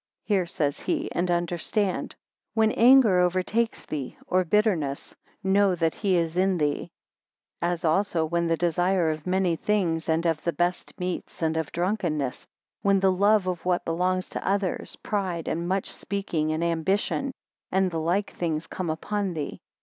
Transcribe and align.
Hear, 0.23 0.47
says 0.47 0.79
he, 0.79 1.11
and 1.11 1.29
understand; 1.29 2.15
When 2.55 2.71
anger 2.71 3.19
overtakes 3.19 3.85
thee, 3.85 4.17
or 4.25 4.43
bitterness, 4.43 5.15
know 5.43 5.75
that 5.75 5.93
he 5.93 6.15
is 6.15 6.37
in 6.37 6.57
thee: 6.57 6.89
13 7.61 7.71
As 7.71 7.85
also, 7.85 8.25
when 8.25 8.47
the 8.47 8.57
desire 8.57 9.11
of 9.11 9.27
many 9.27 9.55
things, 9.55 10.09
and 10.09 10.25
of 10.25 10.43
the 10.43 10.53
best 10.53 10.99
meats, 10.99 11.43
and 11.43 11.55
of 11.55 11.71
drunkenness; 11.71 12.47
when 12.81 12.99
the 12.99 13.11
love 13.11 13.45
of 13.45 13.63
what 13.63 13.85
belongs 13.85 14.27
to 14.31 14.43
others, 14.43 14.95
pride, 14.95 15.47
and 15.47 15.67
much 15.67 15.91
speaking, 15.91 16.51
and 16.51 16.63
ambition; 16.63 17.31
and 17.71 17.91
the 17.91 17.99
like 18.01 18.31
things, 18.33 18.65
come 18.65 18.89
upon 18.89 19.35
thee. 19.35 19.61